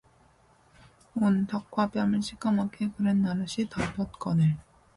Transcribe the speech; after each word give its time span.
온 1.13 1.45
턱과 1.45 1.91
뺨을 1.91 2.23
시커멓게 2.23 2.87
구레나룻이 2.93 3.69
덮였거늘 3.69 4.57